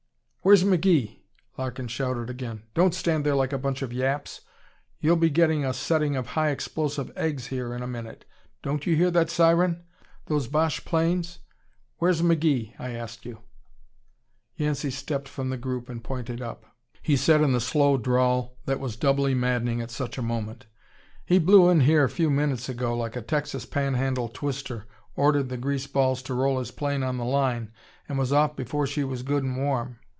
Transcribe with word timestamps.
"Where's 0.43 0.63
McGee?" 0.63 1.19
Larkin 1.55 1.87
shouted 1.87 2.27
again. 2.31 2.63
"Don't 2.73 2.95
stand 2.95 3.23
there 3.23 3.35
like 3.35 3.53
a 3.53 3.59
bunch 3.59 3.83
of 3.83 3.93
yaps! 3.93 4.41
You'll 4.99 5.15
be 5.15 5.29
getting 5.29 5.63
a 5.63 5.71
setting 5.71 6.15
of 6.15 6.29
high 6.29 6.49
explosive 6.49 7.15
eggs 7.15 7.45
here 7.45 7.75
in 7.75 7.83
a 7.83 7.87
minute. 7.87 8.25
Don't 8.63 8.87
you 8.87 8.95
hear 8.95 9.11
that 9.11 9.29
siren? 9.29 9.83
Those 10.25 10.47
Boche 10.47 10.83
planes? 10.83 11.37
Where's 11.99 12.23
McGee, 12.23 12.73
I 12.79 12.89
asked 12.89 13.23
you?" 13.23 13.41
Yancey 14.55 14.89
stepped 14.89 15.29
from 15.29 15.51
the 15.51 15.57
group 15.59 15.89
and 15.89 16.03
pointed 16.03 16.41
up. 16.41 16.41
"I 16.41 16.41
reckon 16.41 16.49
that's 16.49 16.55
him 16.57 16.63
up 16.63 16.63
yonder," 16.63 16.99
he 17.03 17.17
said 17.17 17.41
in 17.41 17.51
the 17.51 17.61
slow 17.61 17.97
drawl 17.99 18.57
that 18.65 18.79
was 18.79 18.95
doubly 18.95 19.35
maddening 19.35 19.79
at 19.79 19.91
such 19.91 20.17
a 20.17 20.23
moment. 20.23 20.65
"He 21.23 21.37
blew 21.37 21.69
in 21.69 21.81
here 21.81 22.03
a 22.03 22.09
few 22.09 22.31
minutes 22.31 22.67
ago 22.67 22.97
like 22.97 23.15
a 23.15 23.21
Texas 23.21 23.67
Panhandle 23.67 24.27
twister, 24.29 24.87
ordered 25.15 25.49
the 25.49 25.57
greaseballs 25.59 26.23
to 26.23 26.33
roll 26.33 26.57
his 26.57 26.71
plane 26.71 27.03
on 27.03 27.17
the 27.17 27.25
line, 27.25 27.71
and 28.09 28.17
was 28.17 28.33
off 28.33 28.55
before 28.55 28.87
she 28.87 29.03
was 29.03 29.21
good 29.21 29.43
and 29.43 29.55
warm. 29.55 29.99